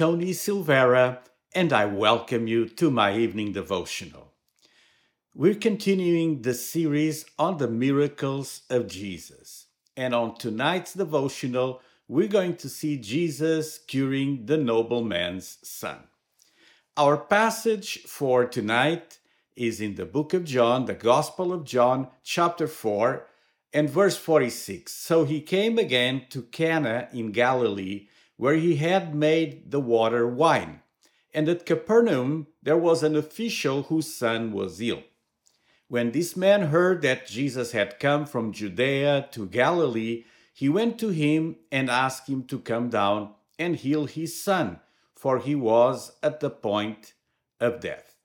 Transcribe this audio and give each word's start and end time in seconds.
Tony 0.00 0.30
Silvera, 0.30 1.18
and 1.54 1.74
I 1.74 1.84
welcome 1.84 2.46
you 2.46 2.66
to 2.66 2.90
my 2.90 3.14
evening 3.14 3.52
devotional. 3.52 4.32
We're 5.34 5.56
continuing 5.56 6.40
the 6.40 6.54
series 6.54 7.26
on 7.38 7.58
the 7.58 7.68
miracles 7.68 8.62
of 8.70 8.86
Jesus. 8.86 9.66
And 9.98 10.14
on 10.14 10.36
tonight's 10.36 10.94
devotional, 10.94 11.82
we're 12.08 12.28
going 12.28 12.56
to 12.56 12.70
see 12.70 12.96
Jesus 12.96 13.76
curing 13.76 14.46
the 14.46 14.56
nobleman's 14.56 15.58
son. 15.62 15.98
Our 16.96 17.18
passage 17.18 18.04
for 18.04 18.46
tonight 18.46 19.18
is 19.54 19.82
in 19.82 19.96
the 19.96 20.06
book 20.06 20.32
of 20.32 20.46
John, 20.46 20.86
the 20.86 20.94
Gospel 20.94 21.52
of 21.52 21.64
John, 21.64 22.08
chapter 22.24 22.66
4, 22.66 23.26
and 23.74 23.90
verse 23.90 24.16
46. 24.16 24.94
So 24.94 25.24
he 25.24 25.42
came 25.42 25.76
again 25.76 26.22
to 26.30 26.40
Cana 26.40 27.10
in 27.12 27.32
Galilee, 27.32 28.06
where 28.40 28.54
he 28.54 28.76
had 28.76 29.14
made 29.14 29.70
the 29.70 29.78
water 29.78 30.26
wine. 30.26 30.80
And 31.34 31.46
at 31.46 31.66
Capernaum 31.66 32.46
there 32.62 32.78
was 32.88 33.02
an 33.02 33.14
official 33.14 33.82
whose 33.82 34.14
son 34.14 34.50
was 34.50 34.80
ill. 34.80 35.02
When 35.88 36.12
this 36.12 36.38
man 36.38 36.62
heard 36.68 37.02
that 37.02 37.26
Jesus 37.26 37.72
had 37.72 38.00
come 38.00 38.24
from 38.24 38.54
Judea 38.54 39.28
to 39.32 39.46
Galilee, 39.46 40.24
he 40.54 40.70
went 40.70 40.98
to 41.00 41.10
him 41.10 41.56
and 41.70 41.90
asked 41.90 42.28
him 42.30 42.44
to 42.44 42.58
come 42.58 42.88
down 42.88 43.34
and 43.58 43.76
heal 43.76 44.06
his 44.06 44.42
son, 44.42 44.80
for 45.14 45.38
he 45.38 45.54
was 45.54 46.12
at 46.22 46.40
the 46.40 46.48
point 46.48 47.12
of 47.60 47.80
death. 47.80 48.16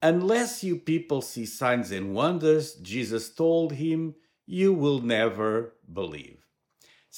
Unless 0.00 0.64
you 0.64 0.76
people 0.76 1.20
see 1.20 1.44
signs 1.44 1.90
and 1.90 2.14
wonders, 2.14 2.76
Jesus 2.76 3.28
told 3.28 3.72
him, 3.72 4.14
you 4.46 4.72
will 4.72 5.00
never 5.02 5.74
believe. 5.92 6.37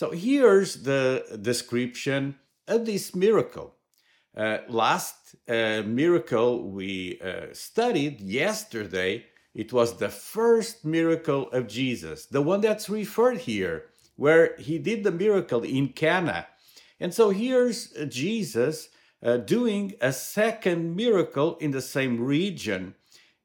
So 0.00 0.12
here's 0.12 0.84
the 0.84 1.38
description 1.42 2.36
of 2.66 2.86
this 2.86 3.14
miracle. 3.14 3.74
Uh, 4.34 4.60
last 4.66 5.36
uh, 5.46 5.82
miracle 5.84 6.70
we 6.70 7.20
uh, 7.20 7.52
studied 7.52 8.18
yesterday, 8.18 9.26
it 9.54 9.74
was 9.74 9.98
the 9.98 10.08
first 10.08 10.86
miracle 10.86 11.50
of 11.50 11.68
Jesus, 11.68 12.24
the 12.24 12.40
one 12.40 12.62
that's 12.62 12.88
referred 12.88 13.40
here, 13.40 13.90
where 14.16 14.56
he 14.56 14.78
did 14.78 15.04
the 15.04 15.10
miracle 15.10 15.64
in 15.64 15.88
Cana. 15.88 16.46
And 16.98 17.12
so 17.12 17.28
here's 17.28 17.92
Jesus 18.08 18.88
uh, 19.22 19.36
doing 19.36 19.96
a 20.00 20.14
second 20.14 20.96
miracle 20.96 21.58
in 21.58 21.72
the 21.72 21.82
same 21.82 22.24
region. 22.24 22.94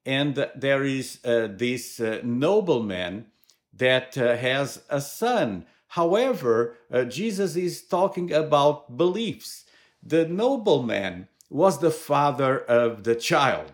And 0.06 0.50
there 0.56 0.86
is 0.86 1.20
uh, 1.26 1.50
this 1.52 2.00
uh, 2.00 2.22
nobleman 2.24 3.26
that 3.74 4.18
uh, 4.18 4.38
has 4.38 4.84
a 4.90 5.02
son. 5.02 5.66
However, 5.96 6.76
uh, 6.92 7.06
Jesus 7.06 7.56
is 7.56 7.82
talking 7.82 8.30
about 8.34 8.98
beliefs. 8.98 9.64
The 10.04 10.28
nobleman 10.28 11.30
was 11.50 11.80
the 11.80 11.90
father 11.90 12.60
of 12.60 13.06
the 13.06 13.16
child. 13.16 13.72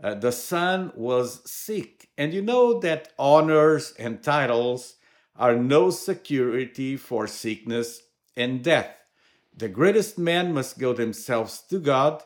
Uh, 0.00 0.14
the 0.14 0.30
son 0.30 0.92
was 0.94 1.42
sick. 1.50 2.10
And 2.16 2.32
you 2.32 2.42
know 2.42 2.78
that 2.78 3.12
honors 3.18 3.92
and 3.98 4.22
titles 4.22 4.98
are 5.34 5.56
no 5.56 5.90
security 5.90 6.96
for 6.96 7.26
sickness 7.26 8.02
and 8.36 8.62
death. 8.62 8.94
The 9.52 9.68
greatest 9.68 10.16
men 10.16 10.54
must 10.54 10.78
go 10.78 10.92
themselves 10.92 11.60
to 11.70 11.80
God 11.80 12.22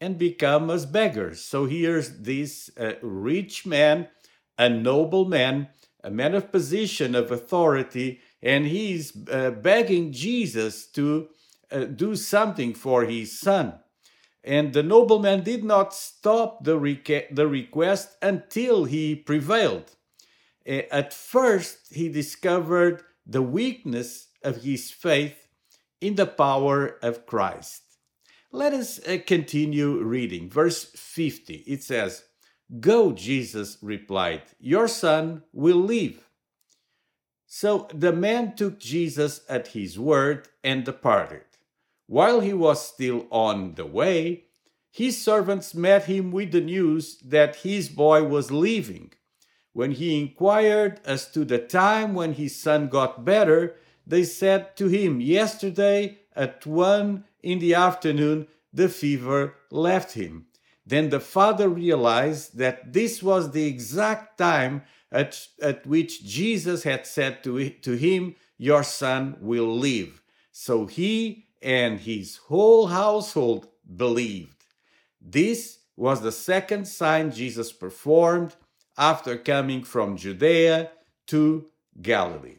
and 0.00 0.16
become 0.16 0.70
as 0.70 0.86
beggars. 0.86 1.42
So 1.42 1.66
here's 1.66 2.20
this 2.20 2.70
uh, 2.80 2.92
rich 3.02 3.66
man, 3.66 4.08
a 4.56 4.70
noble 4.70 5.26
man, 5.26 5.68
a 6.02 6.10
man 6.10 6.34
of 6.34 6.50
position, 6.50 7.14
of 7.14 7.30
authority, 7.30 8.20
and 8.42 8.66
he's 8.66 9.12
uh, 9.30 9.50
begging 9.50 10.12
Jesus 10.12 10.86
to 10.88 11.28
uh, 11.70 11.84
do 11.84 12.14
something 12.14 12.74
for 12.74 13.04
his 13.04 13.38
son. 13.38 13.74
And 14.44 14.72
the 14.72 14.82
nobleman 14.82 15.42
did 15.42 15.64
not 15.64 15.92
stop 15.92 16.62
the, 16.62 16.78
the 17.32 17.48
request 17.48 18.16
until 18.22 18.84
he 18.84 19.16
prevailed. 19.16 19.90
At 20.64 21.12
first, 21.14 21.92
he 21.92 22.08
discovered 22.08 23.02
the 23.24 23.42
weakness 23.42 24.28
of 24.42 24.62
his 24.62 24.90
faith 24.90 25.48
in 26.00 26.14
the 26.16 26.26
power 26.26 26.98
of 27.02 27.26
Christ. 27.26 27.82
Let 28.52 28.72
us 28.72 29.00
uh, 29.06 29.18
continue 29.26 30.02
reading. 30.02 30.48
Verse 30.48 30.84
50 30.84 31.64
it 31.66 31.82
says, 31.82 32.24
Go, 32.80 33.12
Jesus 33.12 33.78
replied, 33.82 34.42
Your 34.58 34.88
son 34.88 35.42
will 35.52 35.76
live. 35.76 36.25
So 37.58 37.88
the 37.90 38.12
man 38.12 38.54
took 38.54 38.78
Jesus 38.78 39.40
at 39.48 39.68
his 39.68 39.98
word 39.98 40.46
and 40.62 40.84
departed. 40.84 41.44
While 42.06 42.40
he 42.40 42.52
was 42.52 42.86
still 42.86 43.26
on 43.30 43.76
the 43.76 43.86
way, 43.86 44.44
his 44.92 45.16
servants 45.24 45.74
met 45.74 46.04
him 46.04 46.32
with 46.32 46.52
the 46.52 46.60
news 46.60 47.16
that 47.24 47.56
his 47.64 47.88
boy 47.88 48.24
was 48.24 48.50
leaving. 48.50 49.14
When 49.72 49.92
he 49.92 50.20
inquired 50.20 51.00
as 51.02 51.30
to 51.30 51.46
the 51.46 51.58
time 51.58 52.12
when 52.12 52.34
his 52.34 52.60
son 52.60 52.88
got 52.88 53.24
better, 53.24 53.76
they 54.06 54.24
said 54.24 54.76
to 54.76 54.88
him, 54.88 55.22
Yesterday 55.22 56.18
at 56.34 56.66
one 56.66 57.24
in 57.42 57.58
the 57.58 57.74
afternoon, 57.74 58.48
the 58.70 58.90
fever 58.90 59.54
left 59.70 60.12
him. 60.12 60.44
Then 60.84 61.08
the 61.08 61.20
father 61.20 61.70
realized 61.70 62.58
that 62.58 62.92
this 62.92 63.22
was 63.22 63.52
the 63.52 63.66
exact 63.66 64.36
time 64.36 64.82
at, 65.12 65.46
at 65.62 65.86
which 65.86 66.24
Jesus 66.24 66.82
had 66.82 67.06
said 67.06 67.42
to, 67.44 67.70
to 67.70 67.92
him, 67.92 68.36
Your 68.58 68.82
son 68.82 69.36
will 69.40 69.76
live. 69.76 70.22
So 70.52 70.86
he 70.86 71.46
and 71.62 72.00
his 72.00 72.38
whole 72.48 72.88
household 72.88 73.68
believed. 73.96 74.64
This 75.20 75.78
was 75.96 76.20
the 76.20 76.32
second 76.32 76.86
sign 76.86 77.32
Jesus 77.32 77.72
performed 77.72 78.54
after 78.98 79.36
coming 79.36 79.82
from 79.82 80.16
Judea 80.16 80.90
to 81.26 81.66
Galilee. 82.00 82.58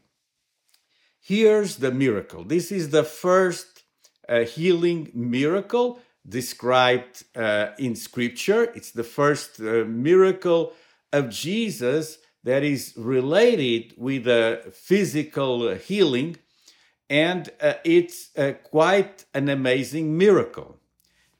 Here's 1.19 1.77
the 1.77 1.91
miracle. 1.91 2.43
This 2.43 2.71
is 2.71 2.89
the 2.89 3.03
first 3.03 3.83
uh, 4.29 4.41
healing 4.41 5.11
miracle 5.13 5.99
described 6.27 7.23
uh, 7.35 7.69
in 7.77 7.95
Scripture. 7.95 8.63
It's 8.75 8.91
the 8.91 9.03
first 9.03 9.59
uh, 9.59 9.85
miracle 9.85 10.73
of 11.13 11.29
Jesus 11.29 12.19
that 12.47 12.63
is 12.63 12.93
related 12.95 13.93
with 13.97 14.25
a 14.25 14.71
physical 14.71 15.75
healing, 15.75 16.37
and 17.09 17.49
uh, 17.61 17.73
it's 17.83 18.29
uh, 18.37 18.53
quite 18.63 19.25
an 19.33 19.49
amazing 19.49 20.17
miracle. 20.17 20.79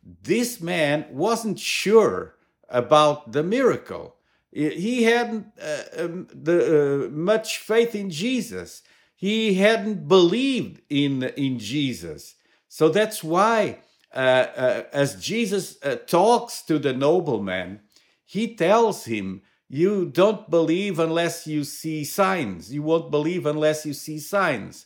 This 0.03 0.59
man 0.59 1.05
wasn't 1.09 1.59
sure 1.59 2.35
about 2.67 3.31
the 3.31 3.41
miracle. 3.41 4.17
He 4.51 5.03
hadn't 5.03 5.47
uh, 5.61 6.03
um, 6.03 6.27
the, 6.33 7.05
uh, 7.05 7.09
much 7.09 7.59
faith 7.59 7.95
in 7.95 8.09
Jesus. 8.09 8.81
He 9.15 9.53
hadn't 9.53 10.09
believed 10.09 10.81
in, 10.89 11.23
in 11.23 11.57
Jesus. 11.57 12.35
So 12.67 12.89
that's 12.89 13.23
why 13.23 13.79
uh, 14.13 14.17
uh, 14.17 14.83
as 14.91 15.23
Jesus 15.23 15.77
talks 16.05 16.63
to 16.63 16.77
the 16.77 16.93
nobleman, 16.93 17.79
he 18.25 18.55
tells 18.55 19.05
him, 19.05 19.41
You 19.69 20.05
don't 20.05 20.49
believe 20.49 20.97
unless 20.97 21.45
you 21.45 21.63
see 21.63 22.05
signs. 22.05 22.73
You 22.73 22.83
won't 22.83 23.11
believe 23.11 23.45
unless 23.45 23.85
you 23.85 23.93
see 23.93 24.19
signs. 24.19 24.85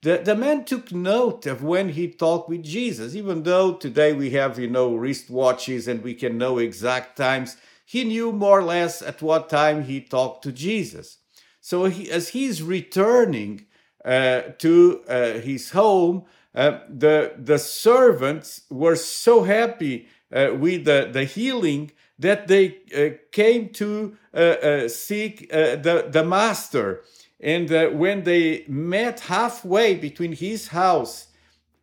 The, 0.00 0.18
the 0.18 0.34
man 0.34 0.64
took 0.64 0.90
note 0.90 1.46
of 1.46 1.62
when 1.62 1.90
he 1.90 2.08
talked 2.08 2.48
with 2.48 2.62
Jesus, 2.62 3.14
even 3.14 3.42
though 3.42 3.74
today 3.74 4.12
we 4.12 4.30
have, 4.30 4.58
you 4.58 4.68
know, 4.68 4.90
wristwatches 4.90 5.86
and 5.86 6.02
we 6.02 6.14
can 6.14 6.38
know 6.38 6.58
exact 6.58 7.16
times. 7.16 7.56
He 7.84 8.04
knew 8.04 8.32
more 8.32 8.60
or 8.60 8.64
less 8.64 9.02
at 9.02 9.22
what 9.22 9.50
time 9.50 9.84
he 9.84 10.00
talked 10.00 10.42
to 10.44 10.52
Jesus. 10.52 11.18
So 11.60 11.84
he, 11.84 12.10
as 12.10 12.30
he's 12.30 12.62
returning 12.62 13.66
uh, 14.04 14.40
to 14.58 15.02
uh, 15.08 15.34
his 15.34 15.70
home, 15.70 16.24
uh, 16.54 16.80
the, 16.88 17.34
the 17.38 17.58
servants 17.58 18.62
were 18.70 18.96
so 18.96 19.44
happy 19.44 20.08
with 20.32 20.84
the, 20.84 21.08
the 21.12 21.24
healing 21.24 21.92
that 22.18 22.48
they 22.48 22.78
uh, 22.96 23.16
came 23.30 23.68
to 23.70 24.16
uh, 24.34 24.36
uh, 24.38 24.88
seek 24.88 25.50
the, 25.50 26.08
the 26.08 26.24
master. 26.24 27.02
And 27.40 27.68
when 27.98 28.22
they 28.22 28.64
met 28.68 29.20
halfway 29.20 29.96
between 29.96 30.32
his 30.32 30.68
house 30.68 31.26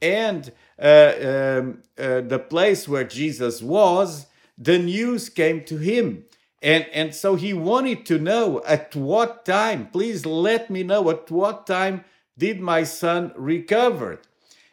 and 0.01 0.53
um, 0.79 1.83
the 1.97 2.45
place 2.49 2.87
where 2.87 3.03
Jesus 3.03 3.61
was, 3.61 4.27
the 4.57 4.79
news 4.79 5.27
came 5.27 5.65
to 5.65 5.77
him. 5.77 6.23
And, 6.61 6.85
and 6.93 7.13
so 7.13 7.35
he 7.35 7.53
wanted 7.53 8.05
to 8.05 8.19
know 8.19 8.61
at 8.65 8.95
what 8.95 9.45
time, 9.45 9.87
please 9.87 10.25
let 10.25 10.69
me 10.69 10.83
know 10.83 11.09
at 11.09 11.29
what 11.29 11.67
time 11.67 12.05
did 12.37 12.61
my 12.61 12.83
son 12.83 13.33
recover? 13.35 14.21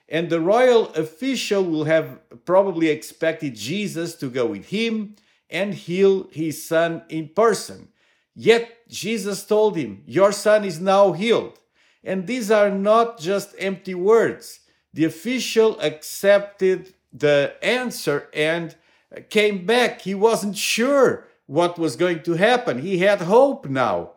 And 0.08 0.30
the 0.30 0.40
royal 0.40 0.88
official 0.94 1.64
will 1.64 1.84
have 1.84 2.20
probably 2.44 2.88
expected 2.88 3.56
Jesus 3.56 4.14
to 4.16 4.30
go 4.30 4.46
with 4.46 4.68
him 4.68 5.16
and 5.50 5.74
heal 5.74 6.28
his 6.30 6.66
son 6.66 7.02
in 7.08 7.28
person. 7.28 7.88
Yet 8.34 8.88
Jesus 8.88 9.44
told 9.44 9.76
him, 9.76 10.02
Your 10.06 10.30
son 10.30 10.64
is 10.64 10.80
now 10.80 11.12
healed. 11.12 11.58
And 12.04 12.26
these 12.26 12.50
are 12.50 12.70
not 12.70 13.18
just 13.18 13.54
empty 13.58 13.94
words. 13.94 14.60
the 14.94 15.04
official 15.04 15.78
accepted 15.80 16.94
the 17.12 17.52
answer 17.60 18.30
and 18.32 18.74
came 19.28 19.66
back. 19.66 20.00
He 20.00 20.14
wasn't 20.14 20.56
sure 20.56 21.26
what 21.44 21.78
was 21.78 21.96
going 21.96 22.22
to 22.22 22.32
happen. 22.32 22.78
He 22.78 22.98
had 22.98 23.20
hope 23.20 23.66
now. 23.66 24.12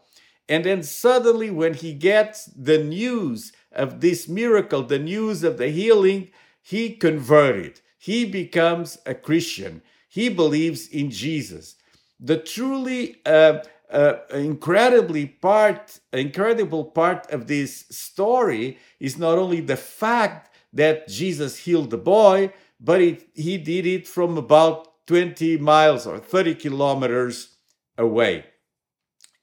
And 0.48 0.64
then 0.64 0.82
suddenly, 0.84 1.52
when 1.52 1.74
he 1.74 1.94
gets 1.94 2.46
the 2.46 2.82
news 2.82 3.52
of 3.72 4.02
this 4.02 4.28
miracle, 4.28 4.84
the 4.84 5.00
news 5.00 5.44
of 5.44 5.58
the 5.58 5.70
healing, 5.70 6.30
he 6.62 6.90
converted. 6.96 7.82
He 7.98 8.26
becomes 8.26 8.98
a 9.06 9.14
Christian. 9.14 9.82
He 10.08 10.30
believes 10.30 10.88
in 10.88 11.12
Jesus. 11.12 11.76
The 12.20 12.38
truly 12.38 13.22
uh, 13.26 13.60
uh, 13.92 14.14
incredibly 14.32 15.26
part, 15.26 16.00
incredible 16.14 16.86
part 16.86 17.30
of 17.32 17.48
this 17.48 17.86
story 17.90 18.78
is 19.00 19.18
not 19.18 19.38
only 19.38 19.62
the 19.62 19.78
fact 19.78 20.56
that 20.74 21.08
Jesus 21.08 21.58
healed 21.58 21.90
the 21.90 21.98
boy, 21.98 22.54
but 22.80 23.02
it, 23.02 23.28
he 23.34 23.58
did 23.58 23.86
it 23.86 24.08
from 24.08 24.38
about 24.38 25.08
20 25.08 25.58
miles 25.58 26.06
or 26.06 26.20
30 26.20 26.56
kilometers 26.56 27.56
away. 27.98 28.46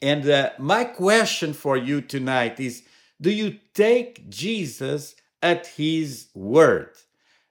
And 0.00 0.28
uh, 0.28 0.50
my 0.58 0.84
question 0.84 1.52
for 1.52 1.76
you 1.76 2.00
tonight 2.00 2.60
is 2.60 2.84
Do 3.20 3.30
you 3.30 3.58
take 3.74 4.28
Jesus 4.28 5.14
at 5.42 5.66
his 5.66 6.28
word? 6.34 6.90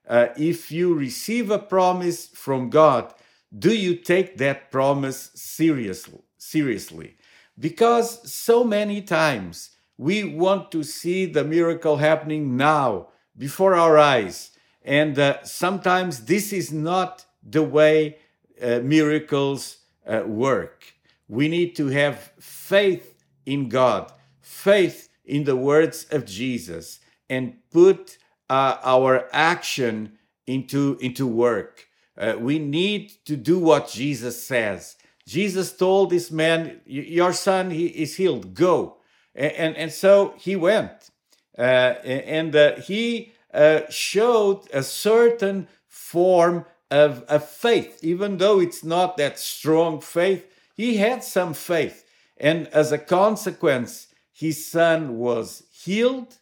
Uh, 0.08 0.28
if 0.36 0.70
you 0.70 0.94
receive 0.94 1.50
a 1.50 1.58
promise 1.58 2.28
from 2.28 2.70
God, 2.70 3.12
do 3.56 3.74
you 3.74 3.96
take 3.96 4.36
that 4.38 4.70
promise 4.70 5.30
seriously? 5.34 6.20
Seriously, 6.38 7.16
because 7.58 8.32
so 8.32 8.62
many 8.62 9.02
times 9.02 9.70
we 9.98 10.22
want 10.22 10.70
to 10.70 10.84
see 10.84 11.26
the 11.26 11.42
miracle 11.42 11.96
happening 11.96 12.56
now 12.56 13.08
before 13.36 13.74
our 13.74 13.98
eyes, 13.98 14.52
and 14.82 15.18
uh, 15.18 15.42
sometimes 15.42 16.26
this 16.26 16.52
is 16.52 16.72
not 16.72 17.24
the 17.42 17.64
way 17.64 18.18
uh, 18.62 18.78
miracles 18.84 19.78
uh, 20.06 20.22
work. 20.24 20.94
We 21.26 21.48
need 21.48 21.74
to 21.76 21.88
have 21.88 22.32
faith 22.38 23.16
in 23.44 23.68
God, 23.68 24.12
faith 24.40 25.08
in 25.26 25.44
the 25.44 25.56
words 25.56 26.06
of 26.10 26.24
Jesus, 26.24 27.00
and 27.28 27.56
put 27.70 28.18
uh, 28.48 28.76
our 28.82 29.28
action 29.32 30.12
into, 30.46 30.96
into 31.00 31.26
work. 31.26 31.86
Uh, 32.16 32.34
we 32.38 32.58
need 32.58 33.12
to 33.24 33.36
do 33.36 33.58
what 33.58 33.88
Jesus 33.88 34.46
says. 34.46 34.96
Jesus 35.26 35.76
told 35.76 36.10
this 36.10 36.30
man, 36.30 36.80
Your 36.86 37.32
son 37.32 37.70
he 37.70 37.86
is 37.86 38.16
healed, 38.16 38.54
go. 38.54 38.98
And, 39.34 39.52
and, 39.52 39.76
and 39.76 39.92
so 39.92 40.34
he 40.38 40.56
went. 40.56 41.10
Uh, 41.58 41.94
and 42.04 42.54
uh, 42.54 42.76
he 42.76 43.32
uh, 43.52 43.80
showed 43.88 44.62
a 44.72 44.82
certain 44.82 45.66
form 45.88 46.64
of, 46.90 47.22
of 47.24 47.48
faith, 47.48 47.98
even 48.02 48.36
though 48.36 48.60
it's 48.60 48.84
not 48.84 49.16
that 49.16 49.38
strong 49.38 50.00
faith, 50.00 50.46
he 50.74 50.98
had 50.98 51.24
some 51.24 51.54
faith. 51.54 52.04
And 52.36 52.68
as 52.68 52.92
a 52.92 52.98
consequence, 52.98 54.08
his 54.36 54.70
son 54.70 55.16
was 55.16 55.62
healed, 55.72 56.36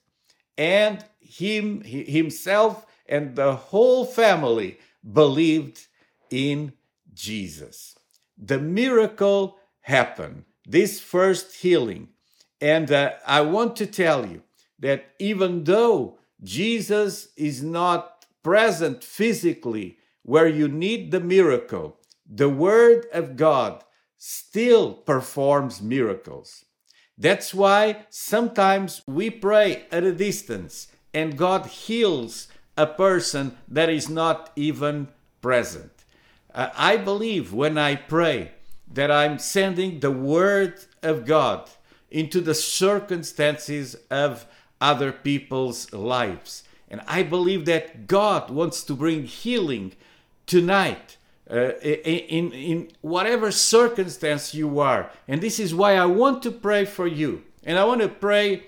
and 0.58 1.04
him 1.20 1.80
himself 1.82 2.86
and 3.06 3.36
the 3.36 3.54
whole 3.54 4.04
family 4.04 4.78
believed 5.12 5.86
in 6.28 6.72
Jesus. 7.12 7.96
The 8.36 8.58
miracle 8.58 9.58
happened, 9.82 10.44
this 10.66 10.98
first 10.98 11.54
healing. 11.54 12.08
And 12.60 12.90
uh, 12.90 13.12
I 13.24 13.42
want 13.42 13.76
to 13.76 13.86
tell 13.86 14.26
you 14.26 14.42
that 14.80 15.12
even 15.20 15.62
though 15.62 16.18
Jesus 16.42 17.28
is 17.36 17.62
not 17.62 18.26
present 18.42 19.04
physically 19.04 19.98
where 20.22 20.48
you 20.48 20.66
need 20.66 21.12
the 21.12 21.20
miracle, 21.20 22.00
the 22.26 22.48
Word 22.48 23.06
of 23.12 23.36
God 23.36 23.84
still 24.18 24.94
performs 24.94 25.80
miracles. 25.80 26.64
That's 27.16 27.54
why 27.54 28.06
sometimes 28.10 29.02
we 29.06 29.30
pray 29.30 29.84
at 29.90 30.04
a 30.04 30.12
distance 30.12 30.88
and 31.12 31.38
God 31.38 31.66
heals 31.66 32.48
a 32.76 32.86
person 32.86 33.56
that 33.68 33.88
is 33.88 34.08
not 34.08 34.50
even 34.56 35.08
present. 35.40 35.92
Uh, 36.52 36.70
I 36.76 36.96
believe 36.96 37.52
when 37.52 37.78
I 37.78 37.94
pray 37.94 38.52
that 38.92 39.10
I'm 39.10 39.38
sending 39.38 40.00
the 40.00 40.10
Word 40.10 40.84
of 41.02 41.24
God 41.24 41.70
into 42.10 42.40
the 42.40 42.54
circumstances 42.54 43.96
of 44.10 44.46
other 44.80 45.12
people's 45.12 45.92
lives. 45.92 46.64
And 46.88 47.00
I 47.06 47.22
believe 47.22 47.64
that 47.64 48.06
God 48.06 48.50
wants 48.50 48.82
to 48.84 48.94
bring 48.94 49.24
healing 49.24 49.94
tonight 50.46 51.16
uh, 51.50 51.72
in, 51.82 52.52
in 52.52 52.90
whatever 53.02 53.50
circumstance 53.50 54.54
you 54.54 54.80
are. 54.80 55.10
And 55.28 55.40
this 55.40 55.60
is 55.60 55.74
why 55.74 55.96
I 55.96 56.06
want 56.06 56.42
to 56.44 56.50
pray 56.50 56.84
for 56.84 57.06
you. 57.06 57.42
And 57.64 57.78
I 57.78 57.84
want 57.84 58.00
to 58.00 58.08
pray 58.08 58.64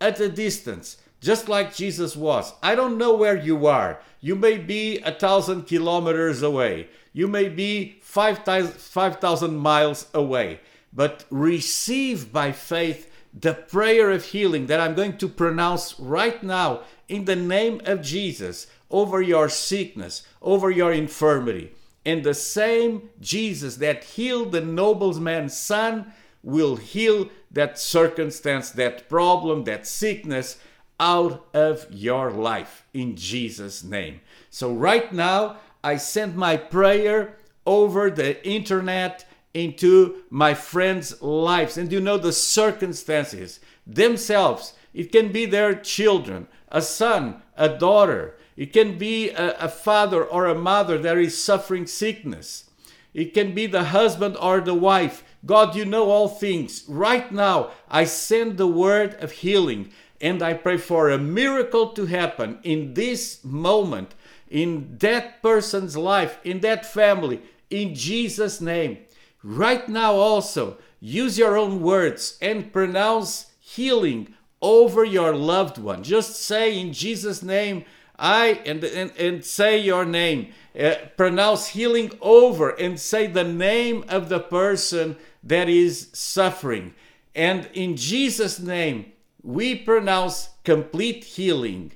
at 0.00 0.20
a 0.20 0.28
distance, 0.28 0.98
just 1.20 1.48
like 1.48 1.74
Jesus 1.74 2.16
was. 2.16 2.52
I 2.62 2.74
don't 2.74 2.98
know 2.98 3.14
where 3.14 3.36
you 3.36 3.66
are. 3.66 4.00
You 4.20 4.34
may 4.34 4.58
be 4.58 4.98
a 5.00 5.12
thousand 5.12 5.66
kilometers 5.66 6.42
away, 6.42 6.88
you 7.12 7.28
may 7.28 7.48
be 7.48 7.98
5,000 8.02 9.56
miles 9.56 10.06
away, 10.12 10.60
but 10.92 11.24
receive 11.30 12.32
by 12.32 12.52
faith 12.52 13.10
the 13.32 13.54
prayer 13.54 14.10
of 14.10 14.24
healing 14.24 14.66
that 14.66 14.80
I'm 14.80 14.94
going 14.94 15.16
to 15.18 15.28
pronounce 15.28 15.98
right 15.98 16.42
now 16.42 16.80
in 17.08 17.24
the 17.24 17.36
name 17.36 17.80
of 17.84 18.02
Jesus 18.02 18.66
over 18.90 19.22
your 19.22 19.48
sickness, 19.48 20.26
over 20.42 20.70
your 20.70 20.92
infirmity. 20.92 21.72
And 22.06 22.22
the 22.22 22.34
same 22.34 23.10
Jesus 23.20 23.76
that 23.76 24.04
healed 24.04 24.52
the 24.52 24.60
nobleman's 24.60 25.56
son 25.56 26.12
will 26.42 26.76
heal 26.76 27.28
that 27.50 27.78
circumstance, 27.78 28.70
that 28.70 29.08
problem, 29.08 29.64
that 29.64 29.88
sickness 29.88 30.58
out 31.00 31.46
of 31.52 31.86
your 31.90 32.30
life 32.30 32.86
in 32.94 33.16
Jesus' 33.16 33.82
name. 33.82 34.20
So, 34.48 34.72
right 34.72 35.12
now, 35.12 35.56
I 35.82 35.96
send 35.96 36.36
my 36.36 36.56
prayer 36.56 37.36
over 37.66 38.08
the 38.08 38.46
internet 38.46 39.26
into 39.52 40.22
my 40.30 40.54
friends' 40.54 41.20
lives. 41.20 41.76
And 41.76 41.90
you 41.90 42.00
know 42.00 42.18
the 42.18 42.32
circumstances 42.32 43.58
themselves. 43.84 44.74
It 44.94 45.10
can 45.10 45.32
be 45.32 45.44
their 45.44 45.74
children, 45.74 46.46
a 46.68 46.80
son, 46.80 47.42
a 47.56 47.68
daughter, 47.68 48.36
it 48.56 48.72
can 48.72 48.98
be 48.98 49.30
a, 49.30 49.56
a 49.58 49.68
father 49.68 50.24
or 50.24 50.46
a 50.46 50.54
mother 50.54 50.98
that 50.98 51.18
is 51.18 51.42
suffering 51.42 51.86
sickness. 51.86 52.70
It 53.12 53.32
can 53.32 53.54
be 53.54 53.66
the 53.66 53.84
husband 53.84 54.36
or 54.40 54.60
the 54.60 54.74
wife. 54.74 55.24
God, 55.44 55.74
you 55.74 55.84
know 55.84 56.10
all 56.10 56.28
things. 56.28 56.84
Right 56.88 57.30
now, 57.32 57.70
I 57.88 58.04
send 58.04 58.56
the 58.56 58.66
word 58.66 59.14
of 59.22 59.32
healing 59.32 59.90
and 60.20 60.42
I 60.42 60.54
pray 60.54 60.78
for 60.78 61.10
a 61.10 61.18
miracle 61.18 61.88
to 61.90 62.06
happen 62.06 62.58
in 62.62 62.94
this 62.94 63.44
moment, 63.44 64.14
in 64.50 64.96
that 64.98 65.42
person's 65.42 65.96
life, 65.96 66.38
in 66.44 66.60
that 66.60 66.86
family, 66.86 67.42
in 67.70 67.94
Jesus' 67.94 68.60
name. 68.60 68.98
Right 69.42 69.88
now, 69.88 70.14
also, 70.14 70.78
use 71.00 71.38
your 71.38 71.56
own 71.56 71.82
words 71.82 72.38
and 72.40 72.72
pronounce 72.72 73.52
healing 73.60 74.34
over 74.62 75.04
your 75.04 75.34
loved 75.34 75.78
one. 75.78 76.02
Just 76.02 76.36
say 76.36 76.78
in 76.78 76.92
Jesus' 76.92 77.42
name, 77.42 77.84
I 78.18 78.60
and, 78.66 78.82
and, 78.84 79.12
and 79.16 79.44
say 79.44 79.78
your 79.78 80.04
name. 80.04 80.52
Uh, 80.78 80.94
pronounce 81.16 81.68
healing 81.68 82.12
over 82.20 82.70
and 82.70 83.00
say 83.00 83.26
the 83.26 83.44
name 83.44 84.04
of 84.08 84.28
the 84.28 84.40
person 84.40 85.16
that 85.42 85.68
is 85.68 86.08
suffering. 86.12 86.94
And 87.34 87.68
in 87.72 87.96
Jesus' 87.96 88.58
name, 88.58 89.12
we 89.42 89.74
pronounce 89.74 90.50
complete 90.64 91.24
healing. 91.24 91.92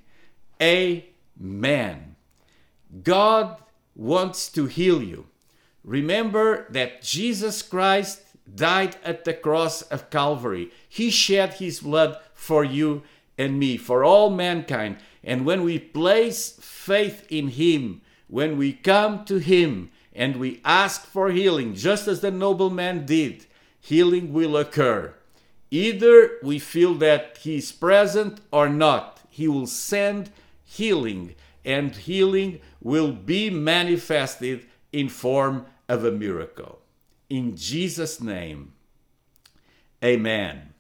Amen. 0.61 2.17
God 3.03 3.57
wants 3.95 4.49
to 4.51 4.67
heal 4.67 5.03
you. 5.03 5.27
Remember 5.85 6.67
that 6.71 7.03
Jesus 7.03 7.63
Christ 7.63 8.23
died 8.55 8.97
at 9.05 9.25
the 9.25 9.35
cross 9.35 9.83
of 9.83 10.11
Calvary. 10.11 10.71
He 10.89 11.11
shed 11.11 11.55
his 11.55 11.81
blood 11.81 12.19
for 12.35 12.65
you 12.65 13.03
and 13.39 13.59
me, 13.59 13.77
for 13.77 14.05
all 14.05 14.31
mankind. 14.31 14.99
And 15.23 15.45
when 15.45 15.63
we 15.63 15.79
place 15.79 16.53
faith 16.61 17.27
in 17.31 17.49
Him, 17.49 18.01
when 18.29 18.57
we 18.57 18.73
come 18.73 19.25
to 19.27 19.39
Him 19.39 19.91
and 20.15 20.37
we 20.37 20.61
ask 20.65 21.05
for 21.07 21.31
healing, 21.31 21.75
just 21.75 22.09
as 22.09 22.21
the 22.21 22.31
nobleman 22.31 23.07
did, 23.07 23.47
healing 23.81 24.33
will 24.33 24.57
occur. 24.57 25.15
Either 25.71 26.39
we 26.43 26.59
feel 26.59 26.95
that 26.95 27.39
He 27.39 27.57
is 27.57 27.73
present 27.73 28.41
or 28.51 28.69
not, 28.69 29.21
He 29.29 29.47
will 29.47 29.67
send 29.67 30.31
healing, 30.65 31.35
and 31.65 31.95
healing 31.95 32.61
will 32.81 33.13
be 33.13 33.51
manifested 33.51 34.67
in 34.93 35.09
form 35.09 35.67
of 35.89 36.05
a 36.05 36.11
miracle. 36.11 36.81
In 37.29 37.57
Jesus' 37.57 38.21
name, 38.21 38.73
amen. 40.03 40.75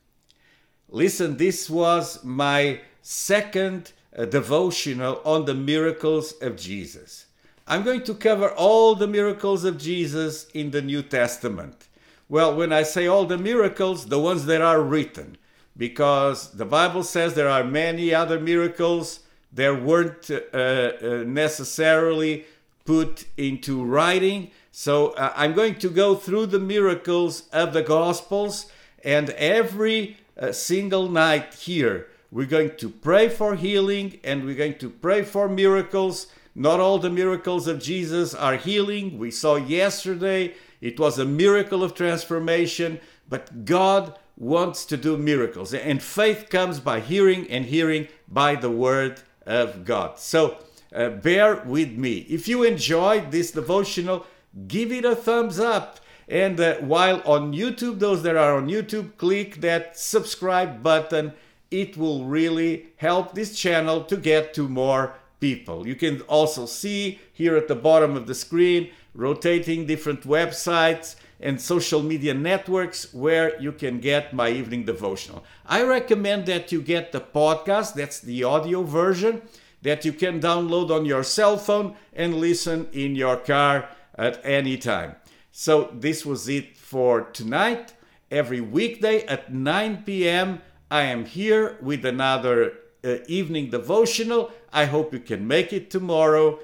Listen, 0.88 1.37
this 1.37 1.70
was 1.70 2.25
my 2.25 2.80
second 3.02 3.92
devotional 4.31 5.21
on 5.25 5.45
the 5.45 5.55
miracles 5.55 6.33
of 6.40 6.57
Jesus. 6.57 7.26
I'm 7.67 7.85
going 7.85 8.02
to 8.05 8.14
cover 8.14 8.50
all 8.50 8.95
the 8.95 9.07
miracles 9.07 9.64
of 9.64 9.79
Jesus 9.79 10.47
in 10.52 10.73
the 10.73 10.83
New 10.83 11.02
Testament. 11.02 11.87
Well, 12.29 12.57
when 12.57 12.73
I 12.73 12.83
say 12.83 13.07
all 13.07 13.26
the 13.26 13.38
miracles, 13.38 14.07
the 14.07 14.19
ones 14.19 14.47
that 14.47 14.61
are 14.61 14.83
written, 14.83 15.37
because 15.76 16.52
the 16.52 16.64
Bible 16.64 17.02
says 17.02 17.35
there 17.35 17.49
are 17.49 17.64
many 17.64 18.12
other 18.12 18.40
miracles 18.40 19.21
that 19.52 19.83
weren't 19.83 20.31
uh, 20.31 20.37
uh, 20.55 21.25
necessarily 21.26 22.45
put 22.85 23.25
into 23.37 23.85
writing. 23.85 24.50
So 24.73 25.11
uh, 25.11 25.33
I'm 25.37 25.55
going 25.55 25.76
to 25.76 25.90
go 25.90 26.14
through 26.14 26.47
the 26.47 26.61
miracles 26.61 27.49
of 27.52 27.73
the 27.73 27.83
Gospels, 27.83 28.67
and 29.05 29.31
every 29.31 30.17
uh, 30.38 30.52
single 30.52 31.09
night 31.09 31.55
here, 31.55 32.09
we're 32.30 32.46
going 32.46 32.76
to 32.76 32.88
pray 32.88 33.28
for 33.28 33.56
healing 33.56 34.20
and 34.22 34.44
we're 34.44 34.54
going 34.54 34.78
to 34.78 34.90
pray 34.90 35.22
for 35.22 35.49
miracles. 35.49 36.28
Not 36.54 36.80
all 36.80 36.99
the 36.99 37.10
miracles 37.10 37.66
of 37.66 37.80
Jesus 37.80 38.34
are 38.34 38.56
healing. 38.56 39.18
We 39.18 39.30
saw 39.30 39.56
yesterday 39.56 40.54
it 40.80 40.99
was 40.99 41.18
a 41.18 41.25
miracle 41.25 41.82
of 41.82 41.94
transformation, 41.94 43.00
but 43.28 43.64
God 43.64 44.18
wants 44.37 44.84
to 44.87 44.96
do 44.96 45.16
miracles. 45.16 45.75
And 45.75 46.02
faith 46.02 46.49
comes 46.49 46.80
by 46.80 47.00
hearing, 47.00 47.49
and 47.50 47.66
hearing 47.66 48.08
by 48.26 48.54
the 48.54 48.70
word 48.70 49.20
of 49.46 49.84
God. 49.84 50.18
So 50.18 50.58
uh, 50.94 51.10
bear 51.10 51.56
with 51.56 51.92
me. 51.92 52.26
If 52.28 52.49
you 52.49 52.62
enjoyed 52.62 53.30
this 53.30 53.50
devotional, 53.50 54.26
give 54.66 54.90
it 54.90 55.04
a 55.04 55.14
thumbs 55.14 55.60
up. 55.60 56.00
And 56.28 56.58
uh, 56.58 56.76
while 56.76 57.20
on 57.25 57.52
YouTube, 57.52 57.99
those 57.99 58.22
that 58.22 58.37
are 58.37 58.56
on 58.56 58.68
YouTube, 58.68 59.16
click 59.16 59.60
that 59.60 59.99
subscribe 59.99 60.82
button. 60.82 61.34
It 61.70 61.96
will 61.96 62.24
really 62.24 62.86
help 62.96 63.34
this 63.34 63.58
channel 63.58 64.04
to 64.04 64.16
get 64.16 64.54
to 64.54 64.68
more 64.68 65.14
people. 65.40 65.86
You 65.86 65.94
can 65.94 66.20
also 66.22 66.66
see 66.66 67.20
here 67.32 67.56
at 67.56 67.68
the 67.68 67.74
bottom 67.74 68.16
of 68.16 68.26
the 68.26 68.34
screen 68.34 68.90
rotating 69.14 69.86
different 69.86 70.22
websites 70.22 71.16
and 71.40 71.60
social 71.60 72.02
media 72.02 72.34
networks 72.34 73.12
where 73.14 73.60
you 73.60 73.72
can 73.72 73.98
get 73.98 74.34
my 74.34 74.50
evening 74.50 74.84
devotional. 74.84 75.44
I 75.66 75.82
recommend 75.82 76.46
that 76.46 76.70
you 76.70 76.82
get 76.82 77.12
the 77.12 77.20
podcast, 77.20 77.94
that's 77.94 78.20
the 78.20 78.44
audio 78.44 78.82
version 78.82 79.42
that 79.82 80.04
you 80.04 80.12
can 80.12 80.40
download 80.40 80.90
on 80.90 81.06
your 81.06 81.22
cell 81.22 81.56
phone 81.56 81.96
and 82.12 82.36
listen 82.36 82.88
in 82.92 83.16
your 83.16 83.36
car 83.36 83.88
at 84.16 84.40
any 84.44 84.76
time. 84.76 85.16
So, 85.52 85.90
this 85.94 86.24
was 86.24 86.48
it 86.48 86.76
for 86.76 87.22
tonight. 87.22 87.94
Every 88.30 88.60
weekday 88.60 89.24
at 89.24 89.52
9 89.52 90.04
p.m., 90.04 90.60
I 90.90 91.02
am 91.02 91.25
here 91.25 91.76
with 91.80 92.04
another 92.04 92.73
uh, 93.04 93.18
evening 93.28 93.70
devotional. 93.70 94.50
I 94.73 94.87
hope 94.87 95.12
you 95.12 95.20
can 95.20 95.47
make 95.47 95.73
it 95.73 95.88
tomorrow. 95.88 96.59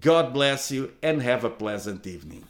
God 0.00 0.34
bless 0.34 0.72
you 0.72 0.92
and 1.00 1.22
have 1.22 1.44
a 1.44 1.50
pleasant 1.50 2.04
evening. 2.04 2.44